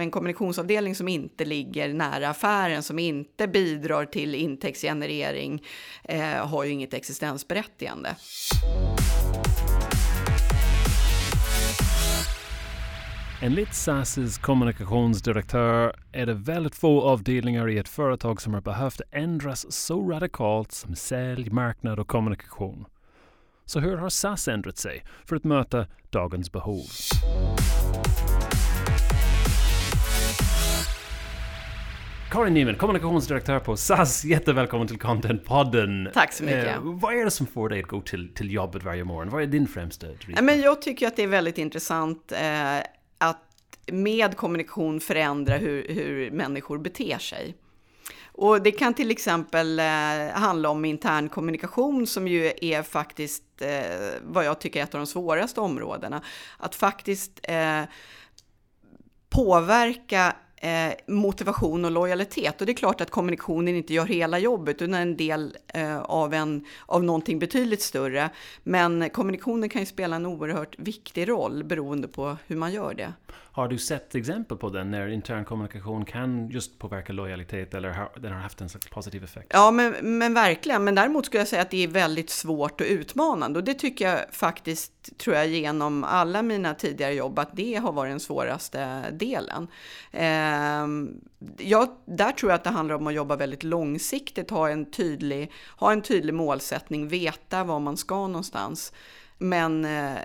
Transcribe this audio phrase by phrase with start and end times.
[0.00, 5.62] En kommunikationsavdelning som inte ligger nära affären, som inte bidrar till intäktsgenerering,
[6.04, 8.16] eh, har ju inget existensberättigande.
[13.42, 19.72] Enligt SASs kommunikationsdirektör är det väldigt få avdelningar i ett företag som har behövt ändras
[19.72, 22.86] så radikalt som sälj, marknad och kommunikation.
[23.64, 26.84] Så hur har SAS ändrat sig för att möta dagens behov?
[32.34, 34.24] Karin Nyman, kommunikationsdirektör på SAS.
[34.24, 36.10] Jättevälkommen till Content-podden.
[36.14, 36.76] Tack så mycket.
[36.76, 39.30] Eh, vad är det som får dig att gå till, till jobbet varje morgon?
[39.30, 40.42] Vad är din främsta drivkraft?
[40.42, 42.78] Men Jag tycker att det är väldigt intressant eh,
[43.18, 43.38] att
[43.86, 47.54] med kommunikation förändra hur, hur människor beter sig.
[48.24, 49.84] Och det kan till exempel eh,
[50.32, 53.68] handla om intern kommunikation som ju är faktiskt eh,
[54.22, 56.22] vad jag tycker är ett av de svåraste områdena.
[56.58, 57.82] Att faktiskt eh,
[59.30, 62.60] påverka eh, motivation och lojalitet.
[62.60, 66.34] Och det är klart att kommunikationen inte gör hela jobbet, utan en del eh, av,
[66.34, 68.30] en, av någonting betydligt större.
[68.62, 73.12] Men kommunikationen kan ju spela en oerhört viktig roll beroende på hur man gör det.
[73.54, 78.10] Har du sett exempel på den när intern kommunikation kan just påverka lojalitet eller har,
[78.16, 79.46] den har haft en slags positiv effekt?
[79.50, 80.84] Ja, men, men verkligen.
[80.84, 84.08] Men däremot skulle jag säga att det är väldigt svårt och utmanande och det tycker
[84.08, 89.10] jag faktiskt, tror jag, genom alla mina tidigare jobb, att det har varit den svåraste
[89.12, 89.68] delen.
[90.12, 90.53] Eh,
[91.58, 95.52] ja, där tror jag att det handlar om att jobba väldigt långsiktigt, ha en tydlig,
[95.76, 98.92] ha en tydlig målsättning, veta var man ska någonstans.
[99.38, 100.18] Men eh,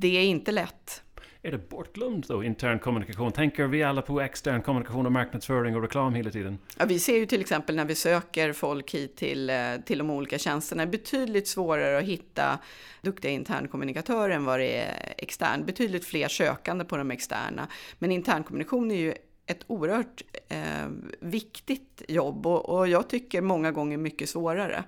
[0.00, 1.02] det är inte lätt
[1.42, 3.32] är det bortglömt då, intern kommunikation?
[3.32, 6.58] Tänker vi alla på extern kommunikation och marknadsföring och reklam hela tiden?
[6.78, 10.10] Ja, vi ser ju till exempel när vi söker folk hit till, eh, till de
[10.10, 12.58] olika tjänsterna, betydligt svårare att hitta
[13.02, 15.64] duktiga internkommunikatörer än vad det är extern.
[15.64, 17.68] Betydligt fler sökande på de externa.
[17.98, 19.14] Men internkommunikation är ju
[19.48, 20.88] ett oerhört eh,
[21.20, 24.84] viktigt jobb och, och jag tycker många gånger mycket svårare.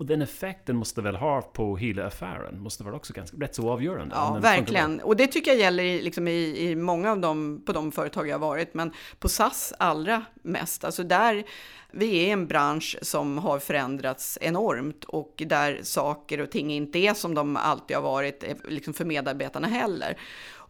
[0.00, 3.70] Och den effekten måste väl ha på hela affären, måste vara också ganska, rätt så
[3.70, 4.14] avgörande.
[4.14, 5.00] Ja, verkligen.
[5.00, 8.28] Och det tycker jag gäller i, liksom i, i många av de, på de företag
[8.28, 10.84] jag har varit, men på SAS allra mest.
[10.84, 11.44] Alltså där,
[11.90, 17.14] vi är en bransch som har förändrats enormt och där saker och ting inte är
[17.14, 20.16] som de alltid har varit, eh, liksom för medarbetarna heller.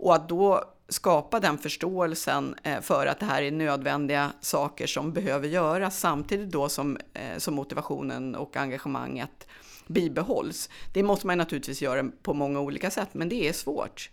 [0.00, 5.12] Och att då skapa den förståelsen eh, för att det här är nödvändiga saker som
[5.12, 9.47] behöver göras samtidigt då som, eh, som motivationen och engagemanget
[9.87, 10.71] bibehålls.
[10.95, 14.11] Det måste man naturligtvis göra på många olika sätt, men det är svårt.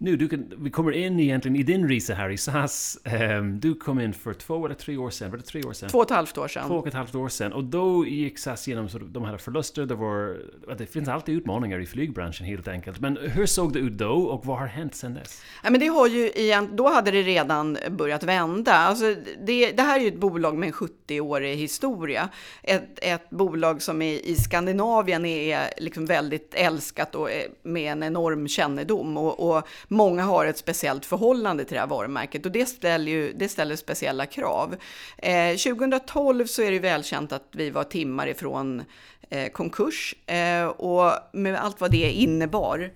[0.00, 2.98] Nu, du kan, vi kommer in egentligen i din resa här i SAS.
[3.38, 5.30] Um, du kom in för två eller tre år sedan.
[5.30, 5.88] Var det tre år sedan?
[5.88, 6.68] Två och ett halvt år sedan.
[6.68, 7.52] Två och ett halvt år sedan.
[7.52, 9.86] Och då gick SAS igenom, så de hade förluster.
[9.86, 10.38] Det, var,
[10.78, 13.00] det finns alltid utmaningar i flygbranschen helt enkelt.
[13.00, 15.42] Men hur såg det ut då och vad har hänt sedan dess?
[15.64, 18.72] Ja, men det har ju igen, då hade det redan börjat vända.
[18.72, 19.14] Alltså
[19.46, 22.28] det, det här är ju ett bolag med en 70-årig historia.
[22.62, 27.28] Ett, ett bolag som i, i Skandinavien är liksom väldigt älskat och
[27.62, 29.16] med en enorm kännedom.
[29.16, 33.32] och, och många har ett speciellt förhållande till det här varumärket och det ställer, ju,
[33.32, 34.76] det ställer speciella krav.
[35.18, 38.84] Eh, 2012 så är det välkänt att vi var timmar ifrån
[39.30, 42.90] eh, konkurs eh, och med allt vad det innebar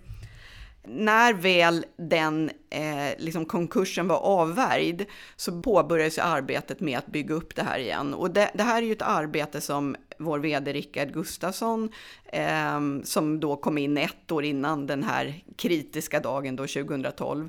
[0.84, 7.56] när väl den eh, liksom konkursen var avvärjd så påbörjades arbetet med att bygga upp
[7.56, 8.14] det här igen.
[8.14, 11.90] Och det, det här är ju ett arbete som vår vd Rickard Gustafsson,
[12.32, 17.48] eh, som då kom in ett år innan den här kritiska dagen då 2012,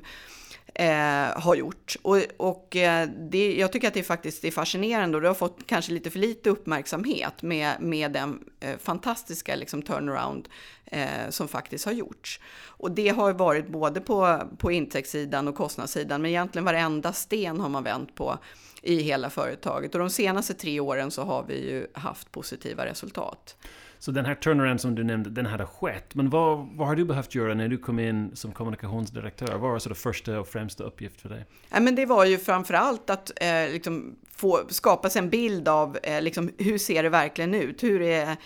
[0.74, 1.96] eh, har gjort.
[2.02, 5.66] Och, och eh, det, jag tycker att det faktiskt är fascinerande och det har fått
[5.66, 10.48] kanske lite för lite uppmärksamhet med, med den eh, fantastiska liksom, turnaround
[10.86, 12.40] eh, som faktiskt har gjorts.
[12.66, 17.68] Och det har varit både på, på intäktssidan och kostnadssidan, men egentligen varenda sten har
[17.68, 18.38] man vänt på
[18.82, 19.94] i hela företaget.
[19.94, 23.56] Och de senaste tre åren så har vi ju haft positiva resultat.
[24.04, 26.14] Så den här turnaround som du nämnde, den hade skett.
[26.14, 29.52] Men vad, vad har du behövt göra när du kom in som kommunikationsdirektör?
[29.52, 31.44] Vad var alltså det första och främsta uppgift för dig?
[31.68, 35.68] Ja, men det var ju framför allt att eh, liksom få skapa sig en bild
[35.68, 37.82] av eh, liksom, hur ser det verkligen ut?
[37.82, 38.36] Hur är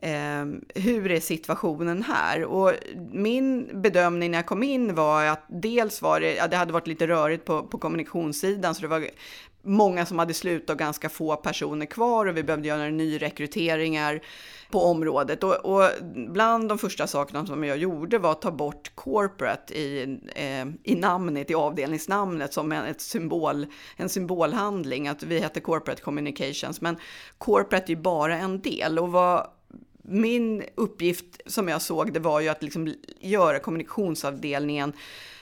[0.00, 2.44] Eh, hur är situationen här?
[2.44, 2.72] Och
[3.12, 6.86] min bedömning när jag kom in var att dels var det, ja, det hade varit
[6.86, 9.08] lite rörigt på, på kommunikationssidan, så det var
[9.68, 14.20] många som hade slutat och ganska få personer kvar och vi behövde göra nyrekryteringar
[14.70, 15.44] på området.
[15.44, 15.90] Och, och
[16.28, 20.94] bland de första sakerna som jag gjorde var att ta bort corporate i, eh, i
[20.94, 23.66] namnet, i avdelningsnamnet som en, ett symbol,
[23.96, 25.08] en symbolhandling.
[25.08, 26.96] Att vi hette corporate communications, men
[27.38, 28.98] corporate är ju bara en del.
[28.98, 29.46] Och vad
[30.02, 34.92] min uppgift som jag såg det var ju att liksom göra kommunikationsavdelningen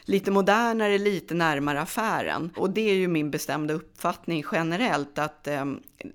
[0.07, 2.51] lite modernare, lite närmare affären.
[2.57, 5.65] Och det är ju min bestämda uppfattning generellt att eh,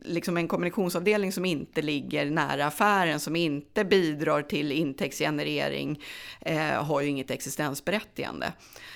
[0.02, 6.02] liksom en kommunikationsavdelning som inte ligger nära affären, som inte bidrar till intäktsgenerering,
[6.42, 8.54] eh, har ju inget existensberättigande.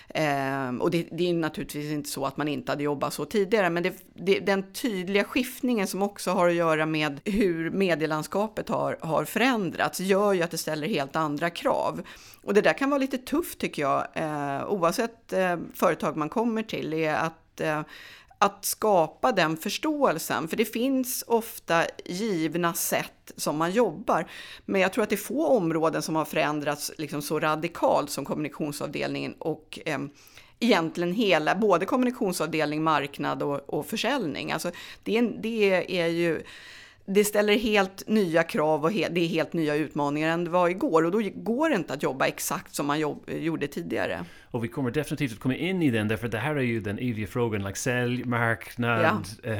[0.09, 3.69] Eh, och det, det, är naturligtvis inte så att man inte hade jobbat så tidigare,
[3.69, 8.97] men det, det, den tydliga skiftningen som också har att göra med hur medielandskapet har,
[9.01, 12.01] har förändrats gör ju att det ställer helt andra krav.
[12.43, 16.63] Och det där kan vara lite tufft tycker jag, eh, oavsett eh, företag man kommer
[16.63, 17.81] till, är att eh,
[18.39, 24.27] att skapa den förståelsen, för det finns ofta givna sätt som man jobbar.
[24.65, 28.25] Men jag tror att det är få områden som har förändrats liksom så radikalt som
[28.25, 29.99] kommunikationsavdelningen och eh,
[30.59, 34.51] egentligen hela, både kommunikationsavdelning, marknad och, och försäljning.
[34.51, 34.71] Alltså
[35.03, 36.43] det, det är ju
[37.05, 41.05] det ställer helt nya krav och det är helt nya utmaningar än det var igår
[41.05, 44.25] och då går det inte att jobba exakt som man jobb, gjorde tidigare.
[44.55, 46.97] Och vi kommer definitivt att komma in i den därför det här är ju den
[46.97, 49.51] eviga frågan, like sälj, marknad, ja.
[49.51, 49.57] uh,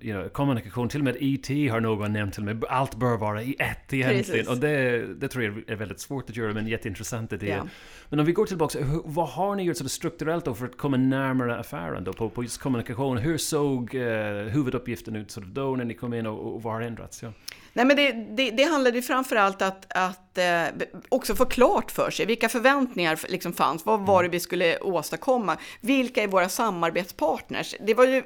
[0.00, 3.42] you know, kommunikation, till och med IT har någon nämnt till mig, allt bör vara
[3.42, 4.24] i ett egentligen.
[4.24, 4.48] Precis.
[4.48, 7.46] Och det, det tror jag är väldigt svårt att göra men jätteintressant idé.
[7.46, 7.66] Ja.
[8.08, 11.58] Men om vi går tillbaka, vad har ni gjort strukturellt då för att komma närmare
[11.58, 13.18] affären då på, på just kommunikation?
[13.18, 14.02] Hur såg uh,
[14.48, 17.22] huvuduppgiften ut då när ni kom in och, och vad har ändrats?
[17.22, 17.32] Ja.
[17.76, 22.10] Nej, men det, det, det handlade ju framförallt att, att eh, också få klart för
[22.10, 23.86] sig vilka förväntningar liksom fanns.
[23.86, 25.56] Vad var det vi skulle åstadkomma?
[25.80, 27.74] Vilka är våra samarbetspartners?
[27.86, 28.22] Det var ju,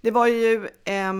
[0.00, 1.12] det var ju eh,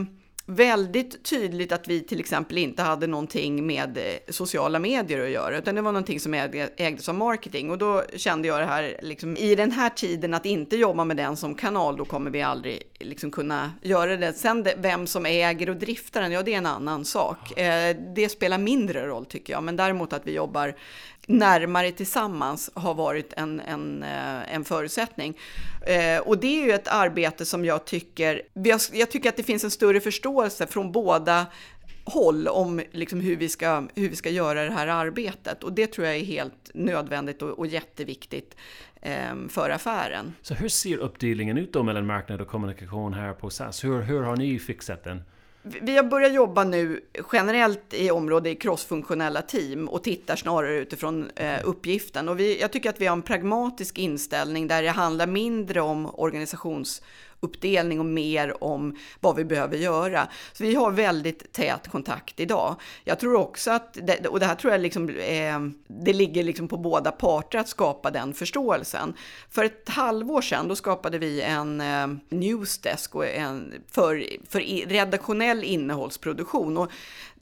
[0.47, 5.59] väldigt tydligt att vi till exempel inte hade någonting med eh, sociala medier att göra,
[5.59, 7.71] utan det var någonting som ägdes av marketing.
[7.71, 11.17] Och då kände jag det här, liksom, i den här tiden, att inte jobba med
[11.17, 14.33] den som kanal, då kommer vi aldrig liksom, kunna göra det.
[14.33, 17.59] Sen vem som äger och driftar den, ja det är en annan sak.
[17.59, 20.75] Eh, det spelar mindre roll tycker jag, men däremot att vi jobbar
[21.27, 25.39] närmare tillsammans har varit en, en, eh, en förutsättning.
[25.87, 28.43] Eh, och det är ju ett arbete som jag tycker,
[28.93, 31.47] jag tycker att det finns en större förståelse från båda
[32.05, 35.65] håll om liksom hur, vi ska, hur vi ska göra det här arbetet.
[35.65, 38.57] Och det tror jag är helt nödvändigt och, och jätteviktigt
[39.03, 40.35] eh, för affären.
[40.43, 43.85] Så hur ser uppdelningen ut då mellan marknad och kommunikation här på SAS?
[43.85, 45.23] Hur, hur har ni fixat den?
[45.67, 47.01] Vi har börjat jobba nu
[47.33, 52.29] generellt i området i crossfunktionella team och tittar snarare utifrån eh, uppgiften.
[52.29, 56.15] Och vi, jag tycker att vi har en pragmatisk inställning där det handlar mindre om
[56.15, 57.03] organisations
[57.45, 60.29] uppdelning och mer om vad vi behöver göra.
[60.53, 62.77] Så vi har väldigt tät kontakt idag.
[63.05, 63.99] Jag tror också att,
[64.29, 68.11] och det här tror jag liksom, eh, det ligger liksom på båda parter att skapa
[68.11, 69.15] den förståelsen.
[69.51, 75.65] För ett halvår sedan då skapade vi en eh, newsdesk och en, för, för redaktionell
[75.65, 76.77] innehållsproduktion.
[76.77, 76.91] Och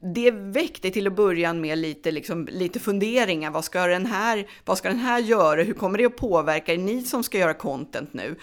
[0.02, 3.50] det väckte till att börja med lite, liksom, lite funderingar.
[3.50, 5.62] Vad ska, den här, vad ska den här göra?
[5.62, 6.74] Hur kommer det att påverka?
[6.74, 8.36] Är ni som ska göra content nu?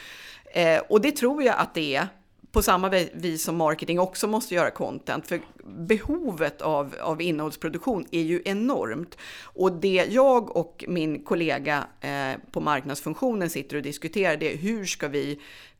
[0.54, 2.08] Eh, och det tror jag att det är
[2.52, 5.28] på samma vis som marketing också måste göra content.
[5.28, 9.18] För behovet av, av innehållsproduktion är ju enormt.
[9.44, 14.86] Och det jag och min kollega eh, på marknadsfunktionen sitter och diskuterar det är hur
[14.86, 15.40] ska vi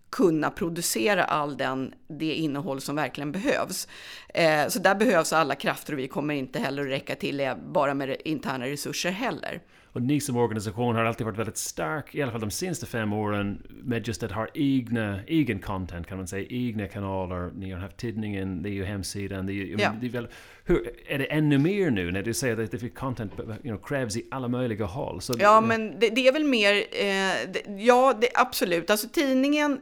[0.10, 3.88] kunna producera all den, det innehåll som verkligen behövs.
[4.34, 7.56] Eh, så där behövs alla krafter och vi kommer inte heller att räcka till eh,
[7.56, 9.62] bara med interna resurser heller.
[9.94, 13.14] Och ni som organisation har alltid varit väldigt stark, i alla fall de senaste fem
[13.14, 17.52] åren, med just att ha egna, egen content kan man säga, egna kanaler.
[17.56, 19.46] Ni har haft tidningen, det är ju hemsidan.
[19.46, 19.92] Det är, ju, ja.
[20.02, 20.28] det är, väl,
[20.64, 24.18] hur, är det ännu mer nu när du säger att det content you know, krävs
[24.18, 25.22] i alla möjliga håll?
[25.22, 28.90] Så, ja, men det, det, är väl mer, eh, det, ja det, absolut.
[28.90, 29.82] Alltså tidningen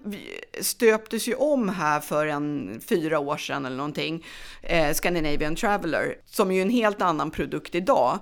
[0.61, 4.25] stöptes ju om här för en fyra år sedan eller någonting,
[4.61, 8.19] eh, Scandinavian Traveller, som är ju en helt annan produkt idag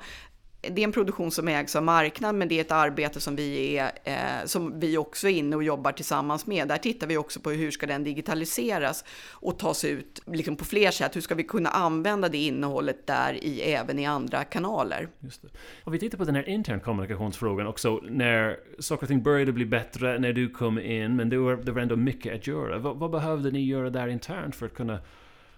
[0.71, 3.77] det är en produktion som ägs av marknaden, men det är ett arbete som vi,
[3.77, 6.67] är, eh, som vi också är inne och jobbar tillsammans med.
[6.67, 10.91] Där tittar vi också på hur ska den digitaliseras och tas ut liksom på fler
[10.91, 11.15] sätt.
[11.15, 15.07] Hur ska vi kunna använda det innehållet där i, även i andra kanaler?
[15.19, 15.47] Just det.
[15.83, 18.01] Och vi tittar på den här intern kommunikationsfrågan också.
[18.09, 21.71] När saker och ting började bli bättre, när du kom in, men det var, det
[21.71, 22.77] var ändå mycket att göra.
[22.77, 24.99] Vad, vad behövde ni göra där internt för att kunna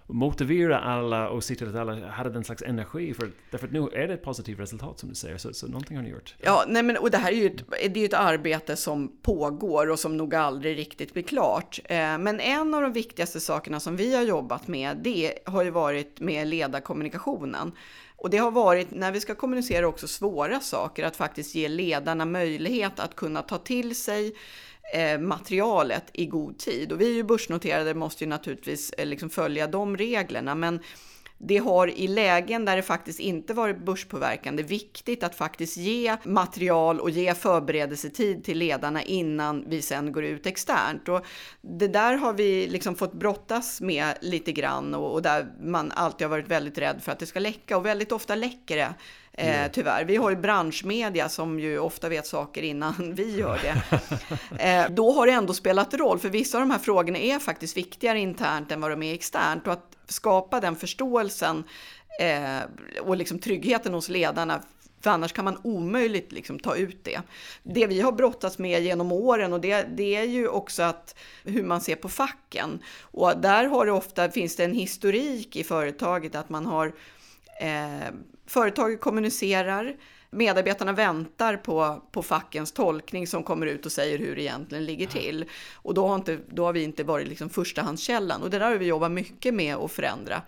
[0.07, 3.13] motivera alla och se till att alla hade den slags energi.
[3.13, 5.97] För, därför att nu är det ett positivt resultat som du säger, så, så någonting
[5.97, 6.35] har ni gjort.
[6.37, 9.89] Ja, nej men, och det här är ju ett, det är ett arbete som pågår
[9.89, 11.79] och som nog aldrig riktigt blir klart.
[11.85, 15.69] Eh, men en av de viktigaste sakerna som vi har jobbat med, det har ju
[15.69, 17.71] varit med ledarkommunikationen.
[18.15, 22.25] Och det har varit, när vi ska kommunicera också svåra saker, att faktiskt ge ledarna
[22.25, 24.35] möjlighet att kunna ta till sig
[24.94, 26.91] Eh, materialet i god tid.
[26.91, 30.56] Och vi är ju börsnoterade, måste ju naturligtvis eh, liksom följa de reglerna.
[30.56, 30.79] Men
[31.38, 37.00] det har i lägen där det faktiskt inte varit börspåverkande viktigt att faktiskt ge material
[37.00, 41.10] och ge förberedelsetid till ledarna innan vi sen går ut externt.
[41.10, 41.25] Och
[41.62, 46.27] det där har vi liksom fått brottas med lite grann och, och där man alltid
[46.27, 48.94] har varit väldigt rädd för att det ska läcka och väldigt ofta läcker det.
[49.39, 50.06] Eh, tyvärr.
[50.06, 53.82] Vi har ju branschmedia som ju ofta vet saker innan vi gör det.
[54.60, 57.77] Eh, då har det ändå spelat roll, för vissa av de här frågorna är faktiskt
[57.77, 59.67] viktigare internt än vad de är externt.
[59.67, 61.63] Och att skapa den förståelsen
[62.20, 64.62] eh, och liksom tryggheten hos ledarna
[65.01, 67.22] för annars kan man omöjligt liksom ta ut det.
[67.63, 71.63] Det vi har brottats med genom åren och det, det är ju också att hur
[71.63, 72.79] man ser på facken.
[73.01, 76.94] Och där har det ofta, finns det en historik i företaget att man har
[77.60, 78.13] eh,
[78.48, 79.96] Företaget kommunicerar,
[80.30, 85.08] medarbetarna väntar på, på fackens tolkning som kommer ut och säger hur det egentligen ligger
[85.08, 85.46] till.
[85.74, 88.77] Och då har, inte, då har vi inte varit liksom förstahandskällan och det där har
[88.77, 90.42] vi jobbat mycket med att förändra.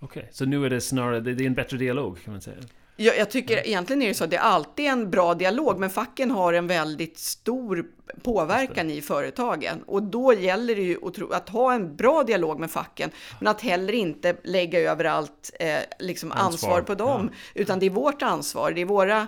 [0.00, 0.32] Okej, okay.
[0.32, 2.56] så nu är det snarare det är en bättre dialog kan man säga?
[3.00, 3.66] Jag, jag tycker mm.
[3.66, 6.66] egentligen är det så att det är alltid en bra dialog, men facken har en
[6.66, 7.86] väldigt stor
[8.22, 9.82] påverkan i företagen.
[9.86, 13.60] Och då gäller det ju att, att, ha en bra dialog med facken, men att
[13.60, 16.46] heller inte lägga över allt eh, liksom ansvar.
[16.46, 16.80] ansvar.
[16.82, 17.60] på dem, ja.
[17.60, 18.70] utan det är vårt ansvar.
[18.70, 19.26] Det är våra,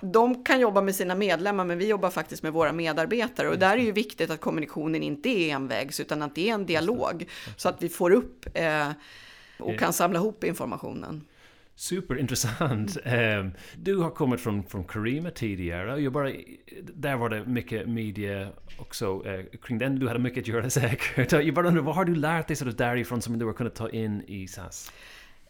[0.00, 3.48] de kan jobba med sina medlemmar, men vi jobbar faktiskt med våra medarbetare.
[3.48, 6.66] Och där är ju viktigt att kommunikationen inte är envägs, utan att det är en
[6.66, 8.88] dialog, så att vi får upp eh,
[9.58, 11.24] och kan samla ihop informationen.
[11.80, 12.96] Superintressant.
[13.06, 16.00] Um, du har kommit från, från Karima tidigare.
[16.00, 16.32] Jag bara,
[16.82, 19.98] där var det mycket media också uh, kring den.
[19.98, 21.32] Du hade mycket att göra säkert.
[21.32, 23.90] Jag bara undrar, vad har du lärt dig sådär därifrån som du har kunnat ta
[23.90, 24.92] in i SAS?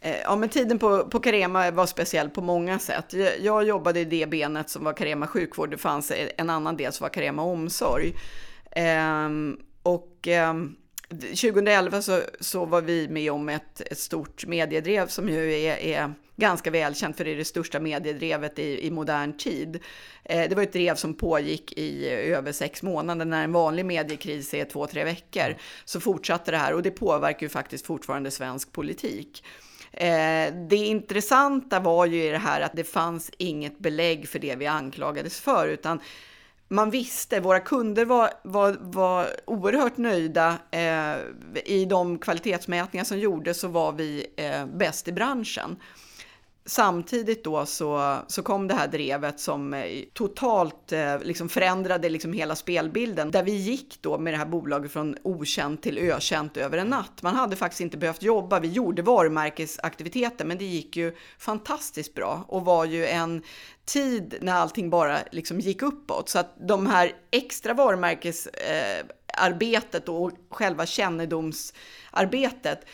[0.01, 3.13] Eh, ja, men tiden på, på Carema var speciell på många sätt.
[3.13, 5.71] Jag, jag jobbade i det benet som var Carema sjukvård.
[5.71, 8.15] Det fanns en annan del som var Carema omsorg.
[8.77, 10.77] Um, och um,
[11.11, 16.15] 2011 så, så var vi med om ett, ett stort mediedrev som ju är, är
[16.37, 19.81] ganska välkänt för det är det största mediedrevet i, i modern tid.
[20.25, 23.25] Eh, det var ett drev som pågick i över sex månader.
[23.25, 27.43] När en vanlig mediekris är två, tre veckor så fortsatte det här och det påverkar
[27.43, 29.45] ju faktiskt fortfarande svensk politik.
[29.93, 34.57] Eh, det intressanta var ju i det här att det fanns inget belägg för det
[34.57, 36.01] vi anklagades för, utan
[36.73, 40.59] man visste, våra kunder var, var, var oerhört nöjda.
[40.71, 41.17] Eh,
[41.65, 45.77] I de kvalitetsmätningar som gjordes så var vi eh, bäst i branschen
[46.71, 52.33] samtidigt då så, så kom det här drevet som eh, totalt eh, liksom förändrade liksom
[52.33, 53.31] hela spelbilden.
[53.31, 57.23] Där vi gick då med det här bolaget från okänt till ökänt över en natt.
[57.23, 58.61] Man hade faktiskt inte behövt jobba.
[58.61, 63.43] Vi gjorde varumärkesaktiviteter men det gick ju fantastiskt bra och var ju en
[63.93, 66.29] tid när allting bara liksom gick uppåt.
[66.29, 72.87] Så att de här extra varumärkesarbetet eh, och själva kännedomsarbetet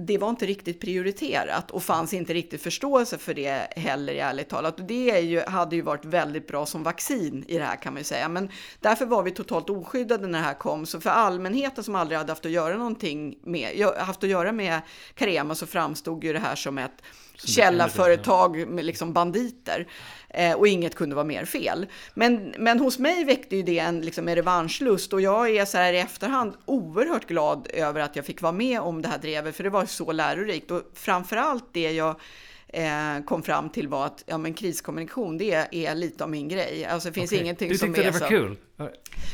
[0.00, 4.80] det var inte riktigt prioriterat och fanns inte riktigt förståelse för det heller ärligt talat.
[4.80, 7.92] Och det är ju, hade ju varit väldigt bra som vaccin i det här kan
[7.92, 8.28] man ju säga.
[8.28, 8.50] Men
[8.80, 10.86] därför var vi totalt oskyddade när det här kom.
[10.86, 14.80] Så för allmänheten som aldrig hade haft att göra någonting med, haft att göra med
[15.14, 17.02] Carema så framstod ju det här som ett
[17.44, 19.86] källarföretag med liksom banditer.
[20.30, 21.86] Eh, och inget kunde vara mer fel.
[22.14, 25.78] Men, men hos mig väckte ju det en, liksom, en revanschlust och jag är så
[25.78, 29.56] här i efterhand oerhört glad över att jag fick vara med om det här drevet,
[29.56, 30.70] för det var så lärorikt.
[30.70, 32.20] Och framförallt det jag
[32.68, 36.48] eh, kom fram till var att ja, men kriskommunikation, det är, är lite av min
[36.48, 36.84] grej.
[36.84, 37.42] Alltså det finns okay.
[37.44, 38.00] ingenting som är så...
[38.00, 38.56] Du tyckte det var kul?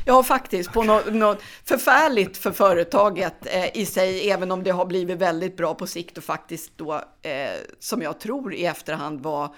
[0.07, 0.73] Ja, faktiskt.
[0.73, 5.57] På något, något förfärligt för företaget eh, i sig, även om det har blivit väldigt
[5.57, 9.55] bra på sikt och faktiskt då, eh, som jag tror i efterhand var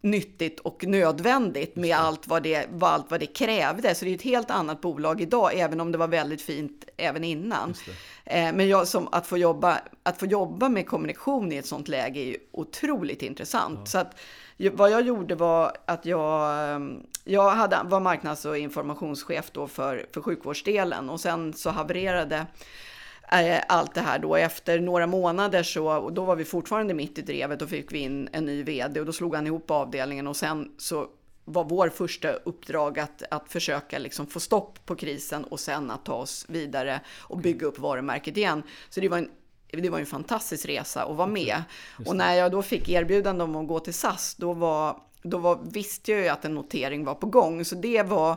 [0.00, 3.94] nyttigt och nödvändigt med allt vad, det, allt vad det krävde.
[3.94, 7.24] Så det är ett helt annat bolag idag, även om det var väldigt fint även
[7.24, 7.74] innan.
[8.24, 11.88] Eh, men jag, som, att, få jobba, att få jobba med kommunikation i ett sånt
[11.88, 13.78] läge är ju otroligt intressant.
[13.78, 13.86] Ja.
[13.86, 14.20] Så att,
[14.72, 20.06] vad jag gjorde var att jag, ehm, jag hade, var marknads och informationschef då för,
[20.12, 22.46] för sjukvårdsdelen och sen så havererade
[23.68, 24.36] allt det här då.
[24.36, 28.28] Efter några månader så, då var vi fortfarande mitt i drevet och fick vi in
[28.32, 31.06] en ny vd och då slog han ihop avdelningen och sen så
[31.44, 36.04] var vår första uppdrag att, att försöka liksom få stopp på krisen och sen att
[36.04, 38.62] ta oss vidare och bygga upp varumärket igen.
[38.88, 39.30] Så det var en
[39.72, 41.62] det var en fantastisk resa att vara med.
[42.06, 45.58] Och när jag då fick erbjudande om att gå till SAS, då, var, då var,
[45.72, 47.64] visste jag ju att en notering var på gång.
[47.64, 48.36] Så det var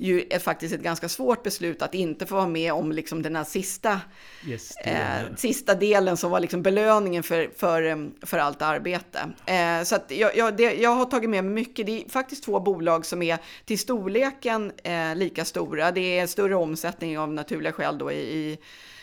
[0.00, 3.36] ju är faktiskt ett ganska svårt beslut att inte få vara med om liksom den
[3.36, 4.00] här sista,
[4.46, 9.18] yes, eh, sista delen som var liksom belöningen för, för, eh, för allt arbete.
[9.46, 11.86] Eh, så jag, jag, det, jag har tagit med mig mycket.
[11.86, 15.92] Det är faktiskt två bolag som är till storleken eh, lika stora.
[15.92, 18.58] Det är större omsättning av naturliga skäl då i,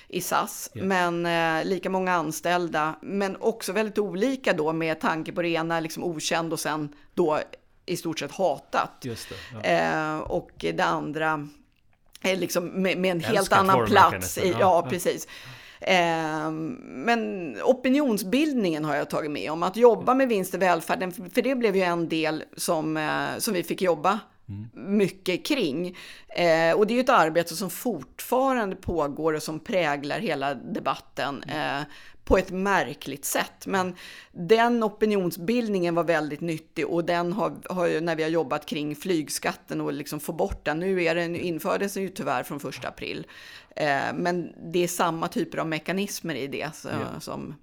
[0.07, 0.87] i SAS, yeah.
[0.87, 5.79] men eh, lika många anställda, men också väldigt olika då med tanke på det ena
[5.79, 7.39] liksom okänd och sen då
[7.87, 8.91] i stort sett hatat.
[9.01, 9.17] Det,
[9.53, 9.69] ja.
[9.69, 11.47] eh, och det andra
[12.21, 14.37] är liksom med, med en helt annan plats.
[14.37, 15.27] I, ja, ja, precis.
[15.79, 16.51] Eh,
[16.81, 19.63] men opinionsbildningen har jag tagit med om.
[19.63, 23.53] Att jobba med vinst i välfärden, för det blev ju en del som, eh, som
[23.53, 24.97] vi fick jobba mm.
[24.97, 25.97] mycket kring.
[26.29, 31.43] Eh, och det är ju ett arbete som fortfarande pågår och som präglar hela debatten.
[31.43, 31.81] Mm.
[31.81, 31.87] Eh,
[32.27, 33.67] på ett märkligt sätt.
[33.67, 33.95] Men
[34.31, 39.81] den opinionsbildningen var väldigt nyttig och den har, har när vi har jobbat kring flygskatten
[39.81, 40.79] och liksom få bort den.
[40.79, 43.27] Nu är den, infördes den ju tyvärr från första april.
[43.75, 47.19] Eh, men det är samma typer av mekanismer i det så, ja.
[47.19, 47.55] som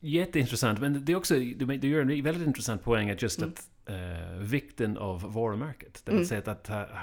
[0.00, 3.50] Jätteintressant, men det är också, du, gör en väldigt intressant poäng att just mm.
[3.50, 6.02] att uh, vikten av varumärket.
[6.04, 6.28] Det vill mm.
[6.28, 6.96] säga att, att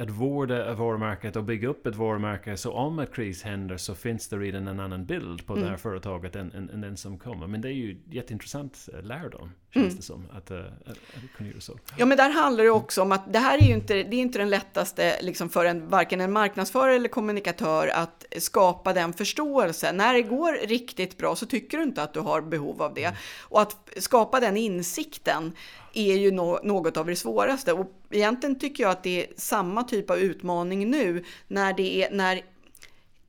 [0.00, 4.28] att vårda varumärket och bygga upp ett varumärke så om ett kris händer så finns
[4.28, 5.64] det redan en annan bild på mm.
[5.64, 7.46] det här företaget än, än, än, den som kommer.
[7.46, 9.96] Men det är ju jätteintressant eh, lärdom, känns mm.
[9.96, 11.78] det som, att, att, att kunna göra så.
[11.96, 14.20] Ja, men där handlar det också om att det här är ju inte, det är
[14.20, 19.96] inte den lättaste liksom för en, varken en marknadsförare eller kommunikatör att skapa den förståelsen.
[19.96, 23.04] När det går riktigt bra så tycker du inte att du har behov av det.
[23.04, 23.16] Mm.
[23.40, 25.52] Och att skapa den insikten
[25.94, 27.72] är ju no något av det svåraste.
[27.72, 32.10] Och egentligen tycker jag att det är samma typ av utmaning nu när, det är,
[32.10, 32.40] när,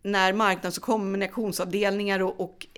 [0.03, 2.68] när marknads och kommunikationsavdelningar och, och eh,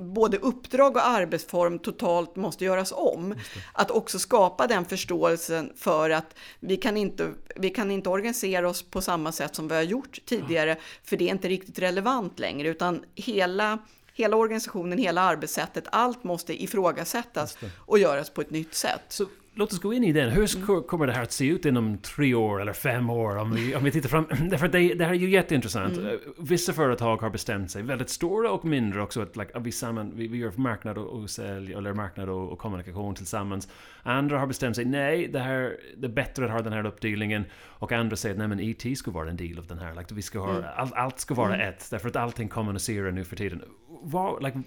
[0.00, 3.34] både uppdrag och arbetsform totalt måste göras om.
[3.72, 8.82] Att också skapa den förståelsen för att vi kan, inte, vi kan inte organisera oss
[8.82, 12.68] på samma sätt som vi har gjort tidigare, för det är inte riktigt relevant längre,
[12.68, 13.78] utan hela
[14.14, 19.02] hela organisationen, hela arbetssättet, allt måste ifrågasättas och göras på ett nytt sätt.
[19.08, 20.30] Så låt oss gå in i den.
[20.30, 20.82] Hur mm.
[20.82, 23.36] kommer det här att se ut inom tre år eller fem år?
[23.36, 24.26] Om vi, om vi tittar fram.
[24.50, 25.96] Därför att det, det här är ju jätteintressant.
[25.96, 26.18] Mm.
[26.38, 30.28] Vissa företag har bestämt sig, väldigt stora och mindre också, att like, vi, samman, vi,
[30.28, 33.68] vi gör marknad och, och sälj, eller marknad och, och, kommunikation tillsammans.
[34.02, 37.44] Andra har bestämt sig, nej, det, här, det är bättre att ha den här uppdelningen.
[37.62, 39.94] Och andra säger, nej men IT ska vara en del av den här.
[39.94, 40.64] Like, vi ska ha, mm.
[40.76, 41.68] all, allt ska vara mm.
[41.68, 43.62] ett, därför att allting kommunicerar nu för tiden.
[44.02, 44.62] Vad, like,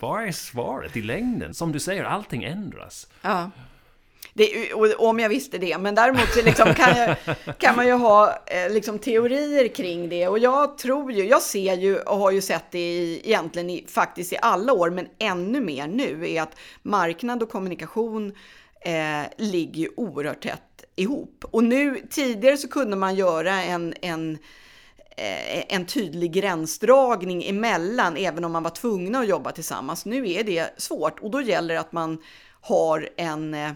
[0.00, 1.54] vad är svaret i längden?
[1.54, 3.08] Som du säger, allting ändras.
[3.22, 3.50] Ja.
[4.38, 7.16] Det, om jag visste det, men däremot så liksom kan, jag,
[7.58, 10.28] kan man ju ha eh, liksom teorier kring det.
[10.28, 13.86] Och jag tror ju, jag ser ju och har ju sett det i, egentligen i,
[13.88, 18.34] faktiskt i alla år, men ännu mer nu, är att marknad och kommunikation
[18.80, 21.44] eh, ligger ju oerhört tätt ihop.
[21.50, 24.38] Och nu, tidigare så kunde man göra en, en
[25.16, 30.04] eh, en tydlig gränsdragning emellan, även om man var tvungna att jobba tillsammans.
[30.04, 32.22] Nu är det svårt och då gäller det att man
[32.60, 33.70] har en eh,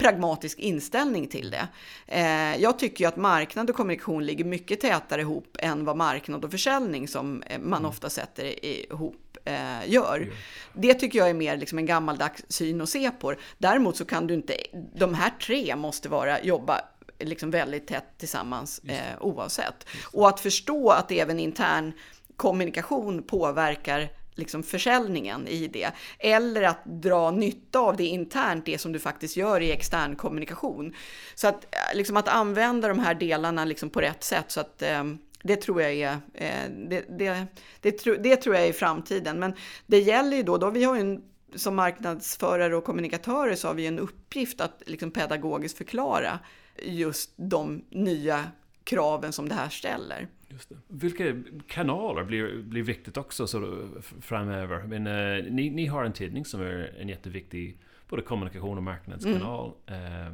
[0.00, 1.68] pragmatisk inställning till det.
[2.06, 6.44] Eh, jag tycker ju att marknad och kommunikation ligger mycket tätare ihop än vad marknad
[6.44, 7.90] och försäljning som eh, man mm.
[7.90, 10.32] ofta sätter ihop eh, gör.
[10.72, 13.34] Det tycker jag är mer liksom en gammaldags syn att se på.
[13.58, 14.56] Däremot så kan du inte,
[14.94, 16.80] de här tre måste vara, jobba
[17.18, 19.86] liksom väldigt tätt tillsammans eh, oavsett.
[20.12, 21.92] Och att förstå att även intern
[22.36, 25.90] kommunikation påverkar liksom försäljningen i det.
[26.18, 30.94] Eller att dra nytta av det internt, det som du faktiskt gör i extern kommunikation.
[31.34, 34.44] Så att, eh, liksom att använda de här delarna liksom på rätt sätt.
[34.48, 35.04] så att eh,
[35.42, 37.46] det tror jag är, eh, det, det,
[37.80, 39.38] det, det, tror jag är i framtiden.
[39.38, 39.54] Men
[39.86, 41.22] det gäller ju då, då vi har ju en,
[41.54, 46.38] som marknadsförare och kommunikatörer så har vi en uppgift att liksom pedagogiskt förklara
[46.82, 48.44] just de nya
[48.84, 50.28] kraven som det här ställer.
[50.50, 50.76] Just det.
[50.88, 53.88] Vilka kanaler blir, blir viktigt också så
[54.20, 54.82] framöver?
[54.82, 59.72] Men, uh, ni, ni har en tidning som är en jätteviktig både kommunikation och marknadskanal.
[59.86, 60.26] Mm.
[60.26, 60.32] Uh,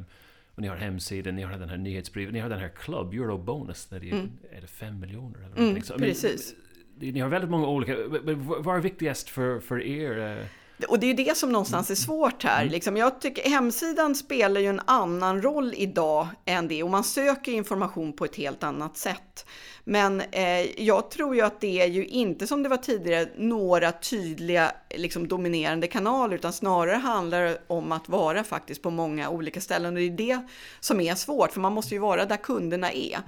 [0.55, 3.85] och ni har hemsidan, ni har den här nyhetsbrevet, ni har den här Club, Eurobonus,
[3.85, 4.29] där det mm.
[4.51, 5.69] är det fem miljoner eller någonting.
[5.69, 6.55] Mm, så, precis.
[6.99, 7.95] Men, ni har väldigt många olika,
[8.37, 10.37] vad är viktigast för, för er?
[10.39, 10.45] Uh,
[10.87, 12.61] och det är ju det som någonstans är svårt här.
[12.61, 12.71] Mm.
[12.71, 17.51] Liksom, jag tycker hemsidan spelar ju en annan roll idag än det och man söker
[17.51, 19.45] information på ett helt annat sätt.
[19.83, 23.91] Men eh, jag tror ju att det är ju inte som det var tidigare några
[23.91, 29.61] tydliga liksom, dominerande kanaler utan snarare handlar det om att vara faktiskt på många olika
[29.61, 30.47] ställen och det är det
[30.79, 33.19] som är svårt för man måste ju vara där kunderna är.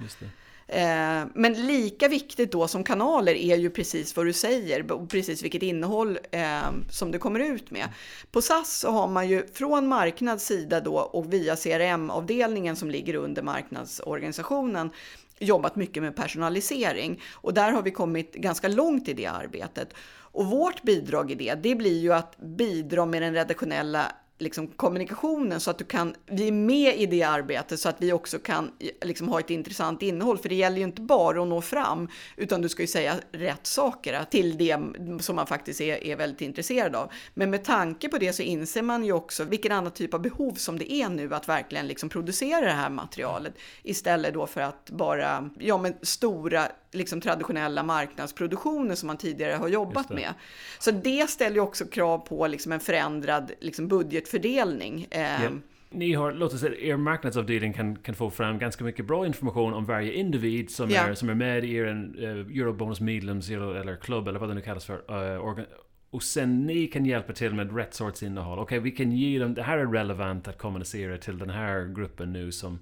[0.72, 5.42] Eh, men lika viktigt då som kanaler är ju precis vad du säger, och precis
[5.42, 7.88] vilket innehåll eh, som du kommer ut med.
[8.30, 13.14] På SAS så har man ju från marknads sida då och via CRM-avdelningen som ligger
[13.14, 14.90] under marknadsorganisationen
[15.38, 19.94] jobbat mycket med personalisering och där har vi kommit ganska långt i det arbetet.
[20.32, 25.60] Och vårt bidrag i det, det blir ju att bidra med den redaktionella liksom, kommunikationen
[25.60, 28.70] så att du kan, vi är med i det arbetet så att vi också kan
[29.02, 30.38] liksom, ha ett intressant innehåll.
[30.38, 33.66] För det gäller ju inte bara att nå fram, utan du ska ju säga rätt
[33.66, 34.78] saker till det
[35.20, 37.12] som man faktiskt är, är väldigt intresserad av.
[37.34, 40.54] Men med tanke på det så inser man ju också vilken annan typ av behov
[40.54, 44.90] som det är nu att verkligen liksom producera det här materialet istället då för att
[44.90, 50.34] bara, ja men stora liksom traditionella marknadsproduktioner som man tidigare har jobbat med.
[50.78, 53.88] Så det ställer ju också krav på liksom en förändrad liksom
[54.30, 55.06] budgetfördelning.
[55.12, 55.52] Yep.
[55.90, 59.74] Ni har, låt oss säga, er marknadsavdelning kan, kan få fram ganska mycket bra information
[59.74, 61.00] om varje individ som, ja.
[61.00, 64.60] är, som är med i er uh, Eurobonus Medlems eller klubb eller vad det nu
[64.60, 64.94] kallas för.
[64.94, 65.66] Uh, organ,
[66.10, 68.58] och sen ni kan hjälpa till med rätt sorts innehåll.
[68.58, 71.94] Okej, okay, vi kan ge dem, det här är relevant att kommunicera till den här
[71.94, 72.78] gruppen nu som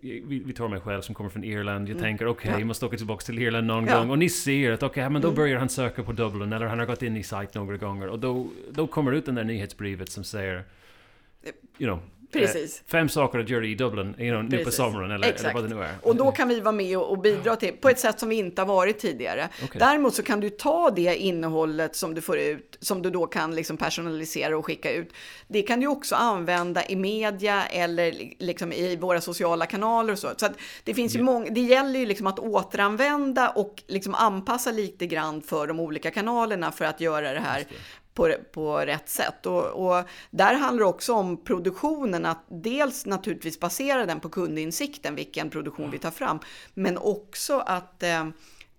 [0.00, 1.88] vi, tar mig själv som kommer från Irland.
[1.88, 2.02] Jag mm.
[2.02, 2.58] tänker okej, okay, ja.
[2.58, 3.98] jag måste åka tillbaka till Irland någon ja.
[3.98, 4.10] gång.
[4.10, 5.36] Och ni ser att okej, okay, men då mm.
[5.36, 6.52] börjar han söka på Dublin.
[6.52, 8.08] Eller han har gått in i sajt några gånger.
[8.08, 10.64] Och då, då kommer ut den där nyhetsbrevet som säger
[11.78, 12.00] You know,
[12.32, 12.78] Precis.
[12.78, 15.62] Eh, fem saker att göra i Dublin you know, nu på sommaren eller, eller, vad
[15.62, 15.94] det nu är.
[16.02, 18.62] Och då kan vi vara med och, bidra till på ett sätt som vi inte
[18.62, 19.48] har varit tidigare.
[19.64, 19.78] Okay.
[19.78, 23.54] Däremot så kan du ta det innehållet som du får ut, som du då kan
[23.54, 25.12] liksom personalisera och skicka ut.
[25.48, 30.28] Det kan du också använda i media eller liksom i våra sociala kanaler och så.
[30.36, 30.48] Så
[30.84, 35.42] det finns ju många, det gäller ju liksom att återanvända och liksom anpassa lite grann
[35.42, 37.64] för de olika kanalerna för att göra det här
[38.18, 39.46] på, på rätt sätt.
[39.46, 45.14] Och, och, där handlar det också om produktionen, att dels naturligtvis basera den på kundinsikten,
[45.14, 46.38] vilken produktion vi tar fram,
[46.74, 48.28] men också att eh,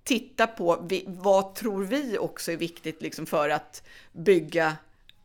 [0.04, 4.76] titta på vi, vad tror vi också är viktigt liksom för att bygga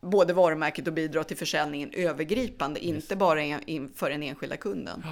[0.01, 2.95] både varumärket och bidra till försäljningen övergripande, yes.
[2.95, 5.03] inte bara in, för den enskilda kunden.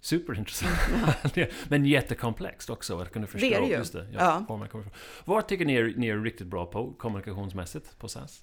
[0.00, 1.34] Superintressant.
[1.34, 1.46] Ja.
[1.68, 3.48] Men jättekomplext också att kunna förstå.
[3.48, 3.72] Det är det ju.
[3.72, 4.82] Just det, ja, ja.
[5.24, 8.42] Vad tycker ni är, ni är riktigt bra på kommunikationsmässigt på SAS?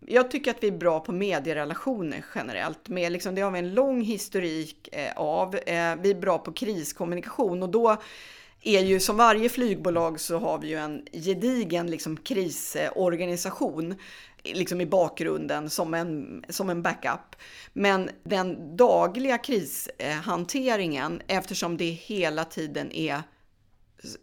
[0.00, 2.88] Jag tycker att vi är bra på medierelationer generellt.
[2.88, 5.54] Med liksom, det har vi en lång historik eh, av.
[5.54, 7.96] Eh, vi är bra på kriskommunikation och då
[8.62, 13.94] är ju som varje flygbolag så har vi ju en gedigen liksom, krisorganisation
[14.54, 17.36] liksom i bakgrunden som en, som en backup.
[17.72, 23.22] Men den dagliga krishanteringen, eftersom det hela tiden är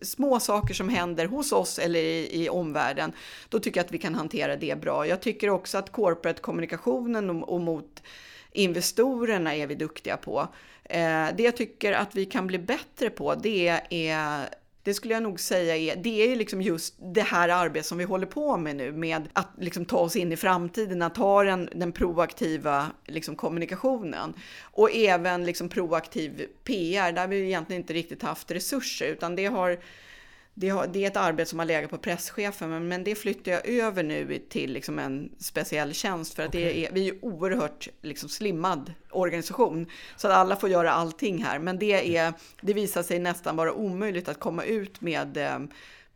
[0.01, 3.11] små saker som händer hos oss eller i, i omvärlden,
[3.49, 5.07] då tycker jag att vi kan hantera det bra.
[5.07, 8.03] Jag tycker också att corporate-kommunikationen och, och mot
[8.51, 10.47] investorerna är vi duktiga på.
[10.83, 14.49] Eh, det jag tycker att vi kan bli bättre på, det är
[14.85, 18.03] det skulle jag nog säga är, det är liksom just det här arbetet som vi
[18.03, 21.69] håller på med nu med att liksom ta oss in i framtiden, att ha den,
[21.75, 24.33] den proaktiva liksom kommunikationen.
[24.61, 29.79] Och även liksom proaktiv PR där vi egentligen inte riktigt haft resurser utan det har
[30.57, 33.51] det, har, det, är ett arbete som har legat på presschefen, men, men det flyttar
[33.51, 36.63] jag över nu till liksom en speciell tjänst för att okay.
[36.63, 39.87] det är, vi är ju oerhört liksom slimmad organisation
[40.17, 41.59] så att alla får göra allting här.
[41.59, 45.59] Men det, är, det visar sig nästan vara omöjligt att komma ut med eh,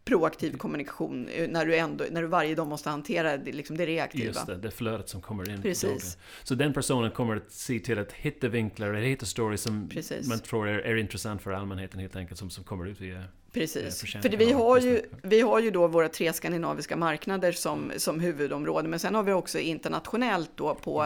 [0.06, 3.86] proaktiv kommunikation eh, när du, ändå, när du varje dag måste hantera det, liksom det
[3.86, 4.26] reaktiva.
[4.26, 5.62] Just det, det flödet som kommer in.
[5.62, 6.18] Precis.
[6.44, 10.30] Så den personen kommer att se till att hitta vinklar, att hitta stories som Precis.
[10.30, 14.02] man tror är, är intressant för allmänheten helt enkelt, som, som kommer ut via Precis,
[14.02, 18.88] för vi har, ju, vi har ju då våra tre skandinaviska marknader som, som huvudområde,
[18.88, 21.04] men sen har vi också internationellt då på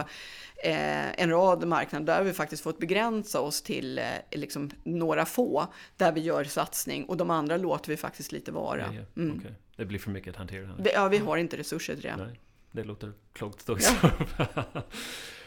[0.64, 5.66] eh, en rad marknader där vi faktiskt fått begränsa oss till eh, liksom några få
[5.96, 8.84] där vi gör satsning och de andra låter vi faktiskt lite vara.
[9.16, 9.38] Mm.
[9.38, 9.52] Okay.
[9.76, 10.70] Det blir för mycket att hantera?
[10.94, 12.16] Ja, vi har inte resurser till det.
[12.16, 12.40] Nej,
[12.72, 13.78] det låter klokt då.
[13.80, 14.64] Ja.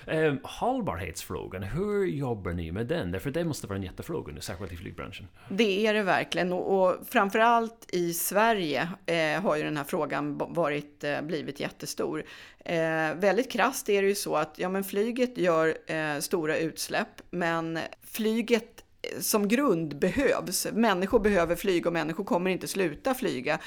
[0.08, 3.12] Eh, hållbarhetsfrågan, hur jobbar ni med den?
[3.12, 5.28] Därför det måste vara en jättefråga nu, särskilt i flygbranschen.
[5.50, 10.38] Det är det verkligen och, och framförallt i Sverige eh, har ju den här frågan
[10.38, 12.24] varit, eh, blivit jättestor.
[12.60, 12.76] Eh,
[13.16, 17.80] väldigt krasst är det ju så att ja, men flyget gör eh, stora utsläpp, men
[18.04, 20.68] flyget eh, som grund behövs.
[20.74, 23.60] Människor behöver flyga och människor kommer inte sluta flyga.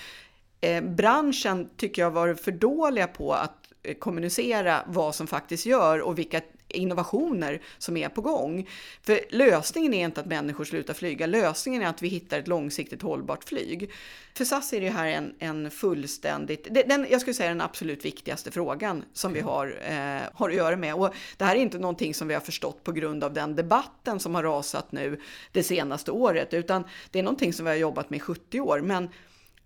[0.61, 3.59] Eh, branschen tycker jag var för dåliga på att
[3.98, 8.68] kommunicera vad som faktiskt gör och vilka innovationer som är på gång.
[9.02, 13.02] För lösningen är inte att människor slutar flyga, lösningen är att vi hittar ett långsiktigt
[13.02, 13.90] hållbart flyg.
[14.34, 18.50] För SAS är det här en, en fullständigt, den, jag skulle säga den absolut viktigaste
[18.50, 20.94] frågan som vi har, eh, har att göra med.
[20.94, 24.20] Och det här är inte någonting som vi har förstått på grund av den debatten
[24.20, 25.20] som har rasat nu
[25.52, 28.80] det senaste året, utan det är någonting som vi har jobbat med i 70 år.
[28.80, 29.08] Men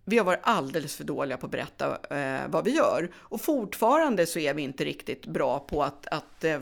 [0.05, 3.11] vi har varit alldeles för dåliga på att berätta eh, vad vi gör.
[3.17, 6.61] Och fortfarande så är vi inte riktigt bra på att, att eh,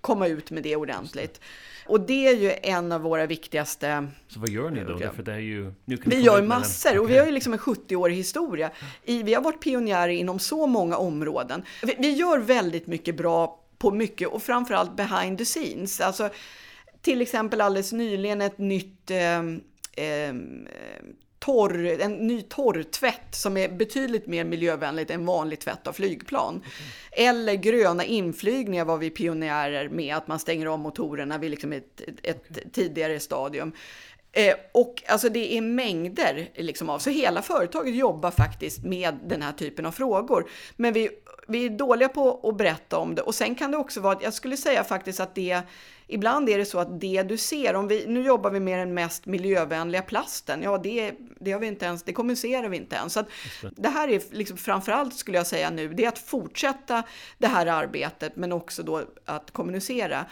[0.00, 1.40] komma ut med det ordentligt.
[1.86, 4.08] Och det är ju en av våra viktigaste...
[4.28, 4.98] Så vad gör ni då?
[4.98, 8.70] Därför det är ju, vi gör massor och vi har ju liksom en 70-årig historia.
[9.04, 11.62] I, vi har varit pionjärer inom så många områden.
[11.82, 16.00] Vi, vi gör väldigt mycket bra på mycket och framförallt behind the scenes.
[16.00, 16.30] Alltså,
[17.00, 19.38] till exempel alldeles nyligen ett nytt eh,
[20.04, 20.34] eh,
[21.44, 26.56] torr, en ny torrtvätt som är betydligt mer miljövänligt än vanlig tvätt av flygplan.
[26.56, 27.26] Okay.
[27.26, 32.00] Eller gröna inflygningar var vi pionjärer med, att man stänger av motorerna vid liksom ett,
[32.22, 32.64] ett okay.
[32.72, 33.72] tidigare stadium.
[34.32, 39.42] Eh, och alltså det är mängder liksom av, så hela företaget jobbar faktiskt med den
[39.42, 40.50] här typen av frågor.
[40.76, 41.10] Men vi,
[41.48, 44.34] vi är dåliga på att berätta om det och sen kan det också vara, jag
[44.34, 45.62] skulle säga faktiskt att det
[46.06, 48.94] Ibland är det så att det du ser, om vi, nu jobbar vi med den
[48.94, 53.12] mest miljövänliga plasten, ja det, det, har vi inte ens, det kommunicerar vi inte ens.
[53.12, 53.24] Så
[53.76, 53.88] det.
[53.88, 57.02] här är liksom framförallt skulle jag säga nu, det är att fortsätta
[57.38, 60.26] det här arbetet men också då att kommunicera.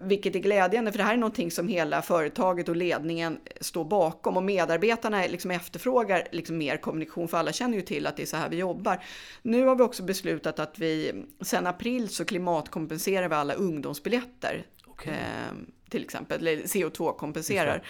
[0.00, 4.36] Vilket är glädjande, för det här är någonting som hela företaget och ledningen står bakom
[4.36, 8.26] och medarbetarna liksom efterfrågar liksom mer kommunikation, för alla känner ju till att det är
[8.26, 9.02] så här vi jobbar.
[9.42, 15.14] Nu har vi också beslutat att vi sen april så klimatkompenserar vi alla ungdomsbiljetter okay.
[15.14, 15.52] eh,
[15.90, 17.82] till exempel, eller CO2-kompenserar.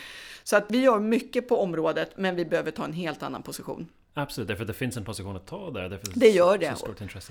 [0.44, 3.88] Så att vi gör mycket på området, men vi behöver ta en helt annan position.
[4.18, 5.88] Absolut, därför att det finns en position att ta där.
[5.88, 6.74] Det, det gör det.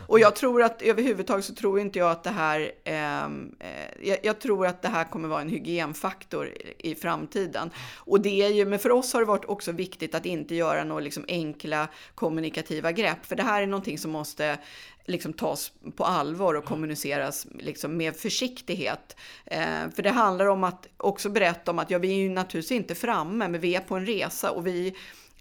[0.08, 4.18] Och jag tror att överhuvudtaget så tror inte jag att det här, ehm, eh, jag,
[4.24, 7.70] jag, tror att det här kommer vara en hygienfaktor i, i framtiden.
[7.96, 10.84] Och det är ju, men för oss har det varit också viktigt att inte göra
[10.84, 14.58] några liksom enkla kommunikativa grepp, för det här är någonting som måste
[15.06, 19.16] liksom tas på allvar och kommuniceras liksom med försiktighet.
[19.46, 22.78] Eh, för det handlar om att också berätta om att ja, vi är ju naturligtvis
[22.78, 24.96] inte framme, men vi är på en resa och vi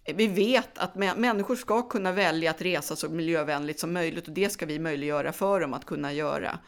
[0.04, 4.50] vi vet att människor ska kunna välja att resa så miljövänligt som möjligt och det
[4.50, 6.58] ska vi möjliggöra för dem att kunna göra.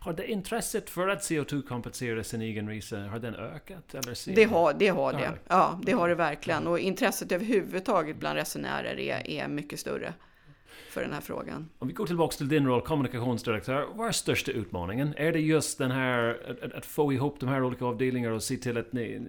[0.00, 3.94] Har det intresset för att CO2-kompensera sin egen resa, har den ökat?
[3.94, 4.88] Eller det har det.
[4.88, 5.32] Har det.
[5.48, 6.66] Ja, det har det verkligen.
[6.66, 10.14] Och intresset överhuvudtaget bland resenärer är, är mycket större
[10.88, 11.68] för den här frågan.
[11.78, 13.88] Om vi går tillbaka till din roll, kommunikationsdirektör.
[13.94, 15.14] Vad är största utmaningen?
[15.16, 18.56] Är det just den här att, att få ihop de här olika avdelningarna och se
[18.56, 19.20] till att ni,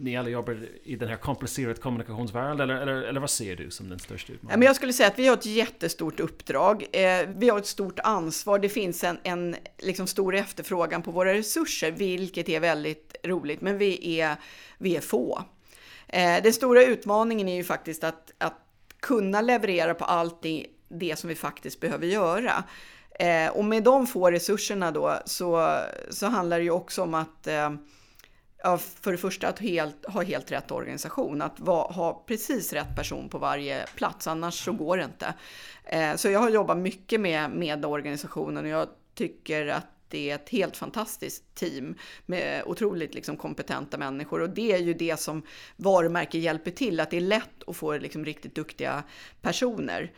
[0.00, 2.60] ni alla jobbar i den här komplicerade kommunikationsvärlden?
[2.60, 4.62] Eller, eller, eller vad ser du som den största utmaningen?
[4.62, 6.84] jag skulle säga att vi har ett jättestort uppdrag.
[6.92, 8.58] Eh, vi har ett stort ansvar.
[8.58, 13.60] Det finns en, en liksom stor efterfrågan på våra resurser, vilket är väldigt roligt.
[13.60, 14.36] Men vi är,
[14.78, 15.44] vi är få.
[16.08, 18.54] Eh, den stora utmaningen är ju faktiskt att, att
[19.00, 22.64] kunna leverera på allting det det som vi faktiskt behöver göra.
[23.18, 27.46] Eh, och med de få resurserna då så, så handlar det ju också om att
[27.46, 27.70] eh,
[28.62, 32.96] ja, för det första att helt, ha helt rätt organisation, att va, ha precis rätt
[32.96, 35.34] person på varje plats, annars så går det inte.
[35.84, 40.34] Eh, så jag har jobbat mycket med, med organisationen och jag tycker att det är
[40.34, 41.94] ett helt fantastiskt team
[42.26, 45.42] med otroligt liksom kompetenta människor och det är ju det som
[45.76, 49.02] varumärke hjälper till, att det är lätt att få liksom riktigt duktiga
[49.40, 50.12] personer.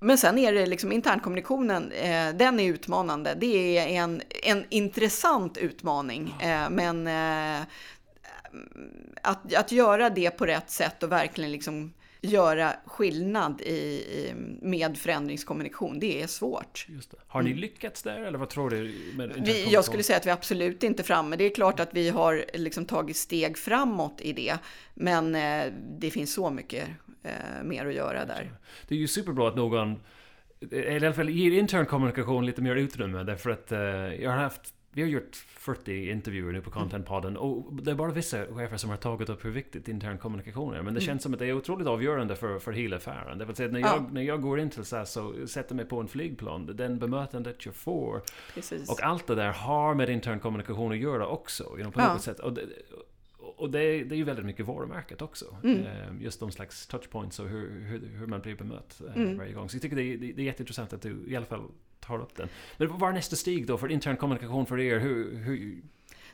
[0.00, 3.34] Men sen är det liksom internkommunikationen, eh, den är utmanande.
[3.34, 7.66] Det är en, en intressant utmaning, eh, men eh,
[9.22, 14.98] att, att göra det på rätt sätt och verkligen liksom göra skillnad i, i, med
[14.98, 16.86] förändringskommunikation, det är svårt.
[16.88, 17.16] Det.
[17.26, 17.60] Har ni mm.
[17.60, 18.94] lyckats där eller vad tror du?
[19.36, 21.36] Vi, jag skulle säga att vi absolut inte är framme.
[21.36, 24.58] Det är klart att vi har liksom tagit steg framåt i det,
[24.94, 26.88] men eh, det finns så mycket
[27.26, 28.52] eh, mer att göra där.
[28.88, 30.00] Det är ju superbra att någon
[30.70, 33.78] i alla fall ger intern kommunikation lite mer utrymme därför att eh,
[34.22, 36.82] jag har haft vi har gjort 40 intervjuer nu på mm.
[36.82, 40.74] Contentpodden och det är bara vissa chefer som har tagit upp hur viktigt intern kommunikation
[40.74, 40.76] är.
[40.76, 41.00] Men det mm.
[41.00, 43.38] känns som att det är otroligt avgörande för, för hela affären.
[43.38, 44.08] Det vill säga när jag, ja.
[44.12, 47.74] när jag går in till SAS och sätter mig på en flygplan, den bemötandet jag
[47.74, 48.22] får
[48.54, 48.90] Precis.
[48.90, 51.64] och allt det där har med intern kommunikation att göra också.
[51.64, 52.12] You know, på ja.
[52.12, 52.40] något sätt.
[52.40, 52.62] Och det,
[53.56, 55.56] och det det är ju väldigt mycket varumärket också.
[55.64, 55.80] Mm.
[55.80, 59.38] Eh, just de slags touchpoints och hur, hur, hur man blir bemött eh, mm.
[59.38, 59.68] varje gång.
[59.68, 62.36] Så jag tycker det är, det är jätteintressant att du i alla fall tar upp
[62.36, 62.48] den.
[62.76, 64.98] Men vad är nästa steg då för intern kommunikation för er?
[64.98, 65.82] Hur, hur,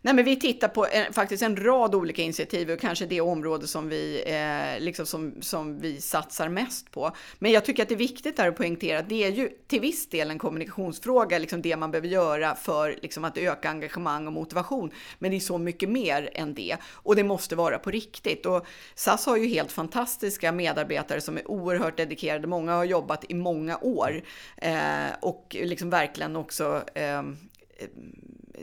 [0.04, 3.66] Nej, men vi tittar på en, faktiskt en rad olika initiativ och kanske det område
[3.66, 7.12] som vi, eh, liksom som, som vi satsar mest på.
[7.38, 10.08] Men jag tycker att det är viktigt att poängtera att det är ju till viss
[10.08, 14.90] del en kommunikationsfråga, liksom det man behöver göra för liksom, att öka engagemang och motivation.
[15.18, 18.46] Men det är så mycket mer än det och det måste vara på riktigt.
[18.46, 22.46] Och SAS har ju helt fantastiska medarbetare som är oerhört dedikerade.
[22.46, 24.22] Många har jobbat i många år
[24.56, 24.74] eh,
[25.20, 27.22] och liksom verkligen också eh,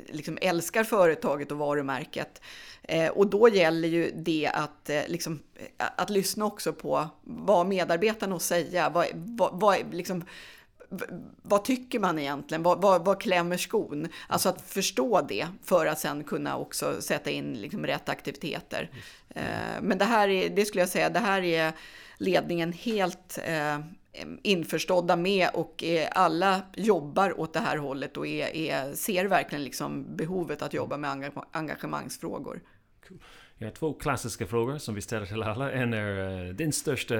[0.10, 2.41] liksom älskar företaget och varumärket.
[2.84, 5.39] Eh, och då gäller ju det att, eh, liksom,
[5.78, 8.89] att, att lyssna också på vad medarbetarna har att säga.
[8.89, 10.23] Vad, vad, vad, liksom,
[11.41, 12.63] vad tycker man egentligen?
[12.63, 14.08] Vad, vad, vad klämmer skon?
[14.28, 18.89] Alltså att förstå det för att sen kunna också sätta in liksom rätt aktiviteter.
[19.30, 21.73] Eh, men det här är, det skulle jag säga, det här är
[22.17, 23.80] ledningen helt eh,
[24.43, 29.63] införstådda med och eh, alla jobbar åt det här hållet och är, är, ser verkligen
[29.63, 32.61] liksom behovet att jobba med engagemangsfrågor.
[33.57, 35.71] Jag har två klassiska frågor som vi ställer till alla.
[35.71, 37.15] En är uh, din största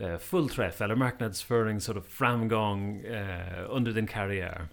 [0.00, 4.68] uh, fullträff eller marknadsföring, sort of framgång uh, under din karriär?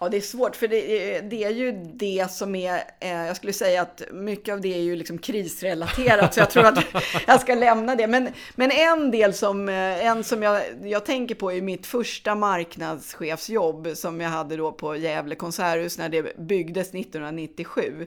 [0.00, 3.52] Ja, det är svårt för det, det, är ju det som är, eh, jag skulle
[3.52, 6.84] säga att mycket av det är ju liksom krisrelaterat så jag tror att
[7.26, 8.06] jag ska lämna det.
[8.06, 12.34] Men, men en del som, eh, en som jag, jag tänker på är mitt första
[12.34, 18.06] marknadschefsjobb som jag hade då på Gävle konserthus när det byggdes 1997.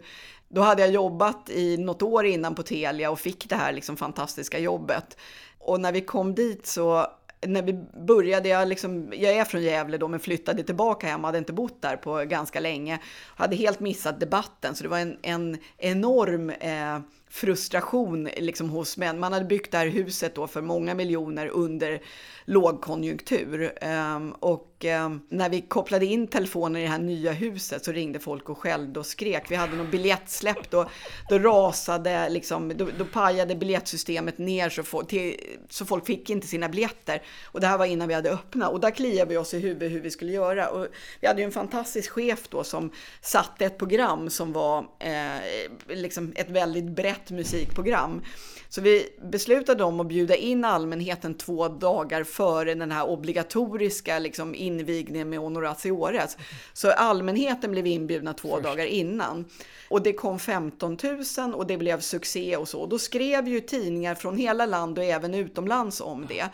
[0.50, 3.98] Då hade jag jobbat i något år innan på Telia och fick det här liksom
[3.98, 5.18] fantastiska jobbet.
[5.60, 7.08] Och när vi kom dit så
[7.48, 7.74] när vi
[8.08, 11.82] började, jag, liksom, jag är från Gävle då men flyttade tillbaka hem, hade inte bott
[11.82, 13.00] där på ganska länge.
[13.36, 17.00] Hade helt missat debatten så det var en, en enorm eh,
[17.30, 19.20] frustration liksom hos män.
[19.20, 22.02] Man hade byggt det här huset då för många miljoner under
[22.46, 23.74] lågkonjunktur.
[23.82, 28.20] eh, och eh, när vi kopplade in telefonen i det här nya huset så ringde
[28.20, 29.52] folk och skällde och skrek.
[29.52, 30.90] Vi hade någon biljettsläpp då,
[31.30, 35.36] då rasade, liksom, då, då pajade biljettsystemet ner så, folk, till,
[35.70, 37.22] så folk fick inte sina biljetter.
[37.44, 39.92] Och det här var innan vi hade öppnat och där kliade vi oss i huvudet
[39.92, 40.70] hur vi skulle göra.
[40.70, 40.88] Och
[41.20, 42.92] vi hade ju en fantastisk chef då som
[43.22, 48.22] satte ett program som var eh, liksom ett väldigt brett musikprogram.
[48.70, 54.56] Så vi beslutade om att bjuda in allmänheten två dagar före den här obligatoriska liksom,
[54.80, 56.38] invigningen med Honoraciores.
[56.74, 58.64] Så allmänheten blev inbjudna två Först.
[58.64, 59.46] dagar innan.
[59.90, 60.98] Och det kom 15
[61.38, 62.86] 000 och det blev succé och så.
[62.86, 66.50] Då skrev ju tidningar från hela land och även utomlands om det.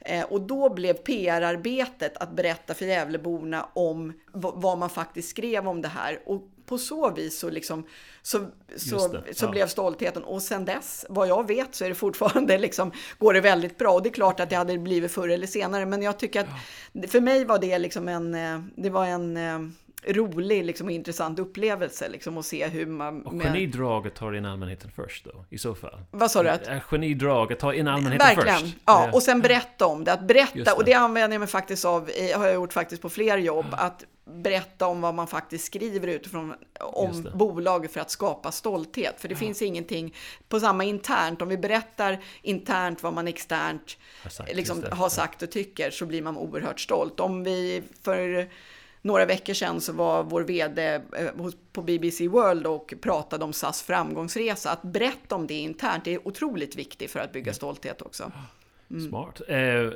[0.00, 5.82] Eh, och då blev PR-arbetet att berätta för Gävleborna om vad man faktiskt skrev om
[5.82, 6.20] det här.
[6.26, 7.86] Och på så vis så, liksom,
[8.22, 8.98] så, så,
[9.32, 9.50] så ja.
[9.50, 10.24] blev stoltheten.
[10.24, 13.92] Och sen dess, vad jag vet, så är det fortfarande liksom, går det väldigt bra.
[13.92, 15.86] Och det är klart att det hade blivit förr eller senare.
[15.86, 16.46] Men jag tycker att
[16.92, 17.08] ja.
[17.08, 19.58] för mig var det liksom en, eh, det var en eh,
[20.06, 23.26] rolig liksom, och intressant upplevelse liksom, att se hur man...
[23.26, 26.00] Och genidraget tar in allmänheten först då, i så fall?
[26.10, 26.48] Vad sa du?
[26.48, 26.68] Att...
[26.82, 28.60] Genidraget tar in allmänheten Verkligen.
[28.60, 28.76] först?
[28.84, 29.10] ja.
[29.12, 30.12] Och sen berätta om det.
[30.12, 30.72] Att berätta, det.
[30.72, 34.04] och det använder jag mig faktiskt av, har jag gjort faktiskt på fler jobb, att
[34.24, 39.20] berätta om vad man faktiskt skriver utifrån om bolaget för att skapa stolthet.
[39.20, 39.38] För det ja.
[39.38, 40.14] finns ingenting
[40.48, 41.42] på samma internt.
[41.42, 46.06] Om vi berättar internt vad man externt har sagt, liksom, har sagt och tycker så
[46.06, 47.20] blir man oerhört stolt.
[47.20, 48.48] Om vi för
[49.02, 51.00] några veckor sedan så var vår VD eh,
[51.72, 54.70] på BBC World och pratade om SAS framgångsresa.
[54.70, 58.32] Att berätta om det internt är otroligt viktigt för att bygga stolthet också.
[58.92, 59.08] Mm.
[59.08, 59.40] Smart.
[59.48, 59.90] Eh,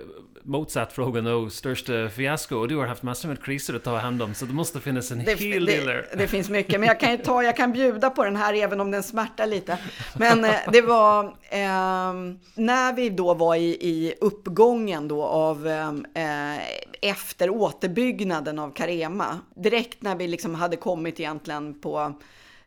[0.46, 2.66] motsatt fråga då, största fiasko.
[2.66, 5.24] Du har haft massor med kriser att ta hand om, så det måste finnas en
[5.24, 8.10] det, hel del det, det, finns mycket, men jag kan ju ta, jag kan bjuda
[8.10, 9.78] på den här även om den smärtar lite.
[10.18, 12.14] Men eh, det var eh,
[12.54, 19.38] när vi då var i, i uppgången då av ehm, eh, efter återbyggnaden av Carema,
[19.56, 22.14] direkt när vi liksom hade kommit egentligen på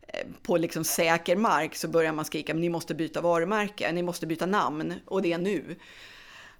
[0.08, 4.04] eh, på liksom säker mark så börjar man skrika, men ni måste byta varumärke, ni
[4.04, 5.76] måste byta namn och det är nu.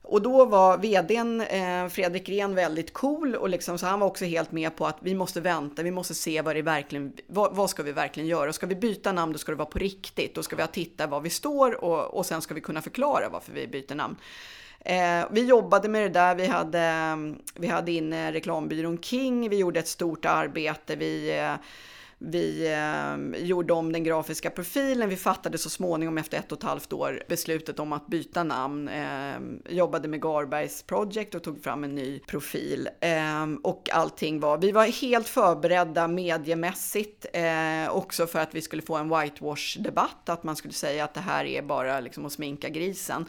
[0.10, 4.26] Och då var vdn eh, Fredrik Gren väldigt cool och liksom, så han var också
[4.26, 7.70] helt med på att vi måste vänta, vi måste se vad det verkligen, vad, vad
[7.70, 8.54] ska vi verkligen göra?
[8.54, 11.22] Ska vi byta namn då ska det vara på riktigt, då ska vi titta var
[11.22, 14.16] vi står och, och sen ska vi kunna förklara varför vi byter namn.
[14.80, 17.06] Eh, vi jobbade med det där, vi hade,
[17.56, 21.54] vi hade inne reklambyrån King, vi gjorde ett stort arbete, vi eh,
[22.22, 25.10] vi eh, gjorde om den grafiska profilen.
[25.10, 28.88] Vi fattade så småningom efter ett och ett halvt år beslutet om att byta namn.
[28.88, 32.90] Eh, jobbade med Garbergs Project och tog fram en ny profil.
[33.02, 38.82] Eh, och allting var, vi var helt förberedda mediemässigt eh, också för att vi skulle
[38.82, 40.30] få en whitewash-debatt.
[40.30, 43.26] Att man skulle säga att det här är bara liksom att sminka grisen.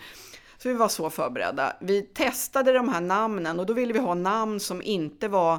[0.59, 1.76] Så vi var så förberedda.
[1.81, 5.59] Vi testade de här namnen och då ville vi ha namn som inte var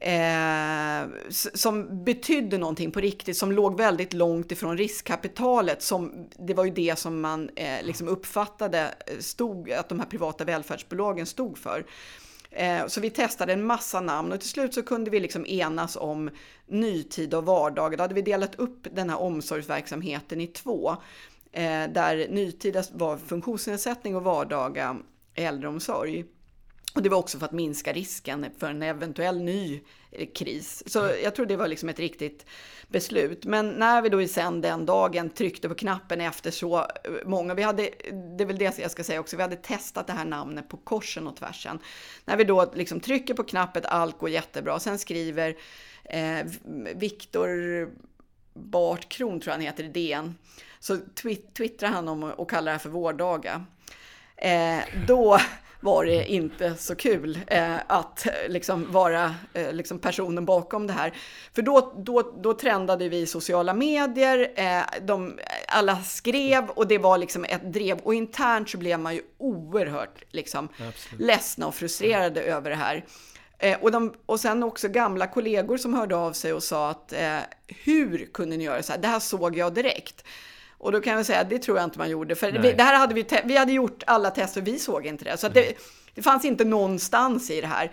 [0.00, 5.82] eh, som betydde någonting på riktigt, som låg väldigt långt ifrån riskkapitalet.
[5.82, 10.06] Som, det var ju det som man eh, liksom uppfattade eh, stod, att de här
[10.06, 11.86] privata välfärdsbolagen stod för.
[12.50, 15.96] Eh, så vi testade en massa namn och till slut så kunde vi liksom enas
[15.96, 16.30] om
[16.66, 17.96] nytid och vardag.
[17.96, 20.96] Då hade vi delat upp den här omsorgsverksamheten i två.
[21.52, 24.96] Eh, där nytida var funktionsnedsättning och vardaga
[25.34, 26.24] äldreomsorg.
[26.94, 30.82] Och det var också för att minska risken för en eventuell ny eh, kris.
[30.86, 32.46] Så jag tror det var liksom ett riktigt
[32.88, 33.44] beslut.
[33.44, 36.86] Men när vi då sen den dagen tryckte på knappen efter så eh,
[37.24, 37.82] många, vi hade,
[38.36, 40.76] det är väl det jag ska säga också, vi hade testat det här namnet på
[40.76, 41.78] korsen och tvärsen.
[42.24, 44.80] När vi då liksom trycker på knappen, allt går jättebra.
[44.80, 45.56] Sen skriver
[46.04, 46.46] eh,
[46.94, 47.48] Viktor
[48.54, 50.34] Bart Kron, tror jag han heter i DN,
[50.80, 50.98] så
[51.54, 53.64] twittrar han om och kallar det här för vårdaga.
[54.36, 55.38] Eh, då
[55.80, 61.12] var det inte så kul eh, att liksom vara eh, liksom personen bakom det här.
[61.54, 66.98] För då, då, då trendade vi i sociala medier, eh, de, alla skrev och det
[66.98, 67.98] var liksom ett drev.
[67.98, 70.68] Och internt så blev man ju oerhört liksom,
[71.18, 72.56] ledsna och frustrerade ja.
[72.56, 73.04] över det här.
[73.58, 77.12] Eh, och, de, och sen också gamla kollegor som hörde av sig och sa att
[77.12, 79.00] eh, hur kunde ni göra så här?
[79.00, 80.24] Det här såg jag direkt.
[80.78, 82.34] Och då kan jag säga att det tror jag inte man gjorde.
[82.34, 85.36] För vi, det här hade vi, vi hade gjort alla tester, vi såg inte det.
[85.36, 85.54] Så mm.
[85.54, 85.74] det,
[86.14, 87.92] det fanns inte någonstans i det här.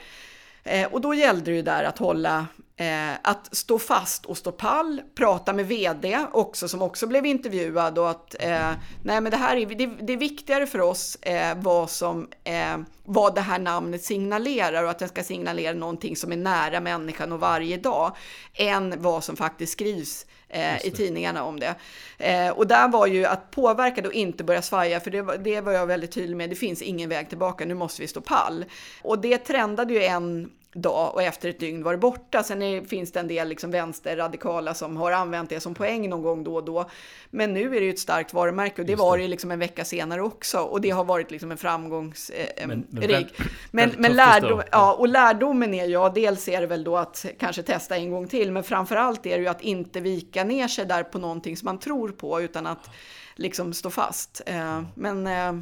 [0.64, 4.52] Eh, och då gällde det ju där att hålla, eh, att stå fast och stå
[4.52, 8.72] pall, prata med vd också som också blev intervjuad och att eh,
[9.04, 12.78] nej men det här är, det, det är viktigare för oss eh, vad som, eh,
[13.04, 17.32] vad det här namnet signalerar och att det ska signalera någonting som är nära människan
[17.32, 18.16] och varje dag
[18.54, 20.26] än vad som faktiskt skrivs
[20.56, 21.76] eh, i tidningarna om det.
[22.18, 25.62] Eh, och där var ju att påverka och inte börja svaja, för det var, det
[25.62, 26.50] var jag väldigt tydlig med.
[26.50, 28.66] Det finns ingen väg tillbaka, nu måste vi stå pall.
[29.02, 32.44] Och det trendade ju en dag och efter ett dygn var det borta.
[32.44, 36.22] Sen är, finns det en del liksom vänsterradikala som har använt det som poäng någon
[36.22, 36.90] gång då och då.
[37.30, 39.00] Men nu är det ju ett starkt varumärke och det, det.
[39.00, 42.52] var det liksom en vecka senare också och det har varit liksom en framgångsrik.
[42.58, 43.30] Eh, men, men, men,
[43.72, 47.64] men, men lärdom, ja, och lärdomen är ja, dels är det väl då att kanske
[47.64, 50.86] testa en gång till, men framför allt är det ju att inte vika ner sig
[50.86, 52.90] där på någonting som man tror på utan att
[53.36, 54.42] liksom stå fast.
[54.46, 55.54] Eh, men eh,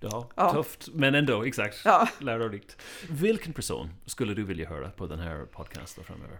[0.00, 1.80] Ja, ja, tufft, men ändå, exakt.
[1.84, 2.08] Ja.
[2.18, 2.76] Lärorikt.
[3.10, 6.38] Vilken person skulle du vilja höra på den här podcasten framöver?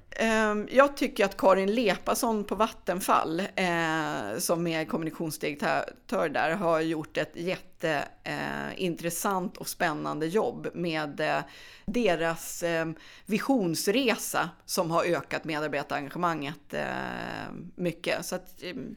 [0.51, 3.47] Um, jag tycker att Karin Lepasson på Vattenfall, eh,
[4.39, 11.41] som är kommunikationsdirektör där, har gjort ett jätteintressant eh, och spännande jobb med eh,
[11.87, 12.95] deras ehm,
[13.27, 16.75] visionsresa som har ökat medarbetarengagemanget
[17.75, 18.27] mycket.
[18.27, 18.97] Så att, ehm,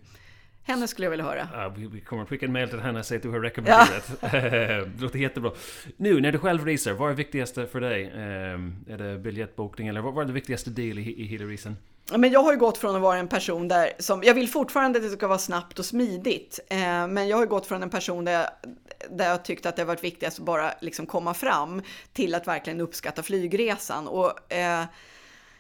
[0.64, 1.50] henne skulle jag vilja höra.
[1.54, 4.12] Ja, vi, kommer att skicka en mail till henne och säga att du har rekommenderat.
[4.22, 4.28] Ja.
[4.32, 5.52] det låter jättebra.
[5.98, 8.12] Nu när du själv reser, vad är det viktigaste för dig?
[8.16, 11.76] Ehm, är det biljettbokning eller vad var det viktigaste del i, i hela resan?
[12.18, 15.00] Men jag har ju gått från att vara en person där som, jag vill fortfarande
[15.00, 18.26] att det ska vara snabbt och smidigt, eh, men jag har gått från en person
[18.26, 18.48] där jag,
[19.10, 21.82] där jag tyckte att det varit viktigast att bara liksom komma fram
[22.14, 24.08] till att verkligen uppskatta flygresan.
[24.08, 24.84] Och, eh,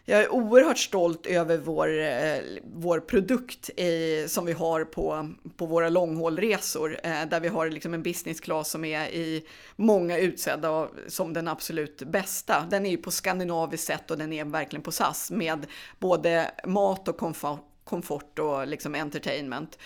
[0.06, 5.66] jag är oerhört stolt över vår, eh, vår produkt i, som vi har på, på
[5.66, 9.46] våra långhållresor, eh, där vi har liksom en business class som är i
[9.76, 12.66] många utsedda som den absolut bästa.
[12.70, 15.66] Den är ju på skandinaviskt sätt och den är verkligen på SAS med
[16.00, 19.78] både mat och komfort, komfort och liksom entertainment.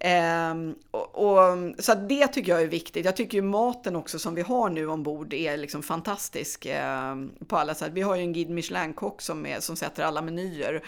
[0.00, 0.54] Eh,
[0.90, 3.04] och, och, så det tycker jag är viktigt.
[3.04, 7.56] Jag tycker ju maten också som vi har nu ombord är liksom fantastisk eh, på
[7.56, 7.92] alla sätt.
[7.94, 10.82] Vi har ju en Guide Michelin-kock som, som sätter alla menyer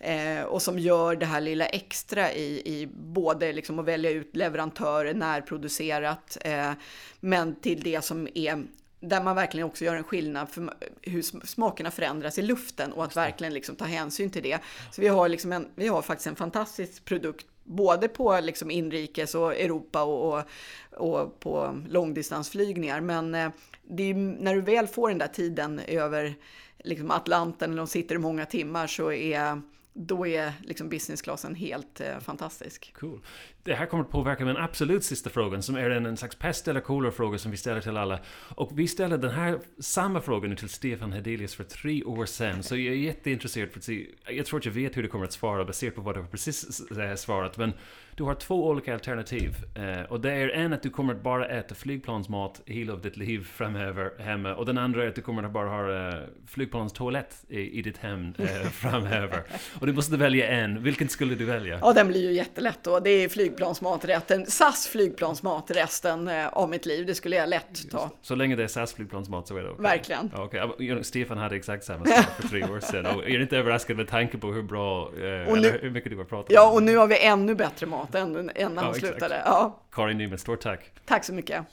[0.00, 4.36] eh, och som gör det här lilla extra i, i både liksom att välja ut
[4.36, 6.72] leverantörer, närproducerat, eh,
[7.20, 8.64] men till det som är
[9.00, 13.16] där man verkligen också gör en skillnad för hur smakerna förändras i luften och att
[13.16, 14.58] verkligen liksom ta hänsyn till det.
[14.92, 19.34] Så vi har, liksom en, vi har faktiskt en fantastisk produkt både på liksom inrikes
[19.34, 20.44] och Europa och, och,
[20.92, 23.00] och på långdistansflygningar.
[23.00, 23.50] Men eh,
[23.82, 26.34] det är, när du väl får den där tiden över
[26.78, 29.62] liksom Atlanten, och de sitter i många timmar, så är
[29.98, 32.94] då är liksom businessklassen helt eh, fantastisk.
[32.98, 33.20] Cool.
[33.62, 36.68] Det här kommer att påverka min absolut sista frågan som är en, en slags pest
[36.68, 38.20] eller kolera-fråga som vi ställer till alla.
[38.54, 42.62] Och vi ställde den här samma fråga nu till Stefan Hedelius för tre år sedan.
[42.62, 44.06] Så jag är jätteintresserad för att se.
[44.28, 46.80] Jag tror att jag vet hur du kommer att svara baserat på vad du precis
[46.90, 47.56] eh, svarat.
[47.56, 47.72] Men
[48.16, 49.56] du har två olika alternativ.
[49.74, 53.16] Eh, och det är en att du kommer att bara äta flygplansmat hela av ditt
[53.16, 54.54] liv framöver hemma.
[54.54, 56.14] Och den andra är att du kommer att bara ha eh,
[56.46, 59.42] flygplanstoalett i, i ditt hem eh, framöver.
[59.80, 60.82] och du måste välja en.
[60.82, 61.78] Vilken skulle du välja?
[61.82, 63.00] Ja, den blir ju jättelätt då.
[63.00, 64.46] Det är flygplansmaträtten.
[64.46, 67.06] SAS flygplansmat resten eh, av mitt liv.
[67.06, 68.10] Det skulle jag lätt ta.
[68.22, 69.70] Så länge det är SAS flygplansmat så är det?
[69.70, 69.82] Okay.
[69.82, 70.30] Verkligen.
[70.34, 71.02] Okay.
[71.02, 73.06] Stefan hade exakt samma svar för tre år sedan.
[73.06, 75.22] Och jag är inte överraskad med tanke på hur bra, eh,
[75.54, 78.50] nu, hur mycket du har pratat Ja, och nu har vi ännu bättre mat än,
[78.54, 79.42] än när han slutade.
[79.44, 79.80] Ja.
[79.92, 80.92] Karin Nyman, stort tack!
[81.04, 81.64] Tack så mycket!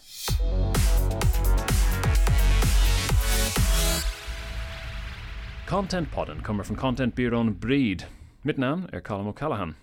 [5.68, 8.04] Contentpodden kommer från contentbyrån Breed.
[8.42, 9.74] Mitt namn är Colin O'Callaghan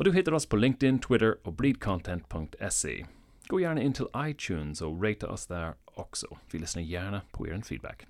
[0.00, 3.06] och du hittar oss på LinkedIn, Twitter och breedcontent.se.
[3.46, 6.38] Gå gärna in till iTunes och rata oss där också.
[6.50, 8.06] Vi lyssnar gärna på er feedback.